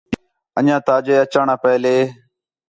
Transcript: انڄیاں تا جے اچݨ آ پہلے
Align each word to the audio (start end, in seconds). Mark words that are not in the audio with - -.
انڄیاں 0.57 0.81
تا 0.87 0.95
جے 1.05 1.13
اچݨ 1.23 1.47
آ 1.53 1.55
پہلے 1.63 1.95